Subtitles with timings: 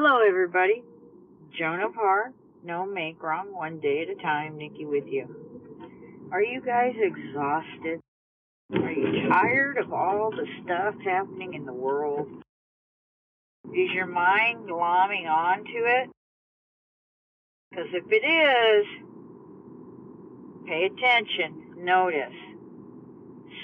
[0.00, 0.84] Hello, everybody.
[1.58, 4.56] Joan of Heart, no make wrong, one day at a time.
[4.56, 5.26] Nikki with you.
[6.30, 7.98] Are you guys exhausted?
[8.74, 12.28] Are you tired of all the stuff happening in the world?
[13.74, 16.10] Is your mind glomming onto it?
[17.68, 18.86] Because if it is,
[20.68, 22.38] pay attention, notice.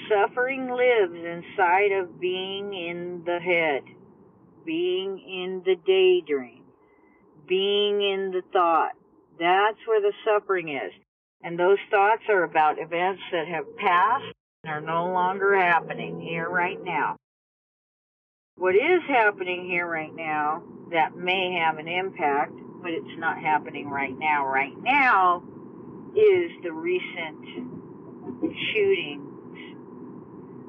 [0.09, 3.83] Suffering lives inside of being in the head
[4.65, 6.63] being in the daydream,
[7.47, 8.93] being in the thought.
[9.39, 10.91] That's where the suffering is.
[11.43, 14.33] And those thoughts are about events that have passed
[14.63, 17.17] and are no longer happening here right now.
[18.57, 23.89] What is happening here right now that may have an impact, but it's not happening
[23.89, 24.47] right now.
[24.47, 25.43] Right now
[26.15, 27.45] is the recent
[28.73, 29.35] shootings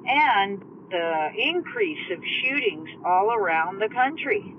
[0.07, 4.55] and the increase of shootings all around the country.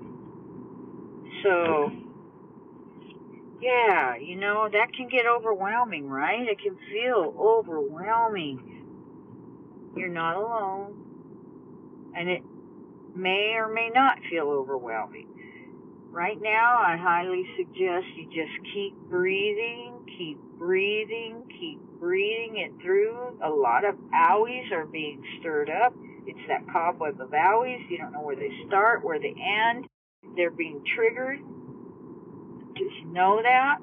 [1.42, 1.90] So,
[3.60, 6.48] yeah, you know, that can get overwhelming, right?
[6.48, 8.84] It can feel overwhelming.
[9.96, 11.04] You're not alone.
[12.16, 12.42] And it
[13.14, 15.26] may or may not feel overwhelming.
[16.10, 23.38] Right now, I highly suggest you just keep breathing, keep breathing, keep breathing it through.
[23.44, 25.92] A lot of owies are being stirred up.
[26.28, 27.88] It's that cobweb of owies.
[27.88, 29.86] You don't know where they start, where they end.
[30.36, 31.38] They're being triggered.
[32.76, 33.78] Just know that.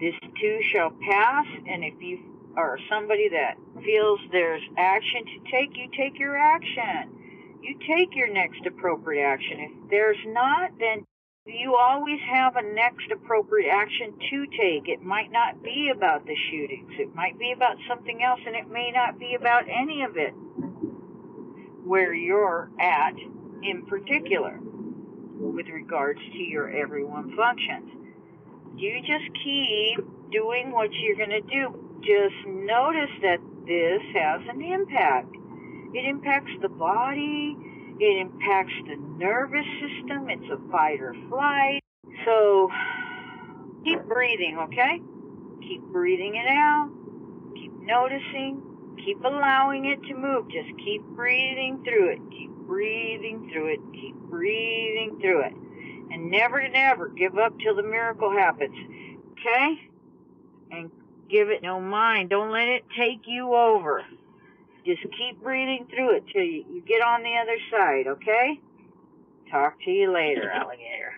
[0.00, 2.18] This too shall pass, and if you
[2.56, 7.60] are somebody that feels there's action to take, you take your action.
[7.62, 9.60] You take your next appropriate action.
[9.60, 11.04] If there's not, then
[11.46, 14.88] you always have a next appropriate action to take.
[14.88, 16.92] It might not be about the shootings.
[16.98, 20.32] It might be about something else, and it may not be about any of it
[21.84, 23.14] where you're at
[23.62, 27.90] in particular with regards to your everyone functions.
[28.76, 29.98] You just keep
[30.32, 32.00] doing what you're going to do.
[32.00, 35.34] Just notice that this has an impact.
[35.94, 37.56] It impacts the body,
[38.00, 41.80] it impacts the nervous system, it's a fight or flight.
[42.24, 42.68] So
[43.84, 45.00] keep breathing, okay?
[45.62, 46.90] Keep breathing it out,
[47.54, 48.73] keep noticing,
[49.04, 50.50] Keep allowing it to move.
[50.50, 52.18] Just keep breathing through it.
[52.30, 53.80] Keep breathing through it.
[53.92, 55.52] Keep breathing through it.
[56.12, 58.74] And never, never give up till the miracle happens.
[59.32, 59.90] Okay?
[60.70, 60.90] And
[61.30, 62.30] give it no mind.
[62.30, 64.04] Don't let it take you over.
[64.86, 68.60] Just keep breathing through it till you, you get on the other side, okay?
[69.50, 71.14] Talk to you later, alligator.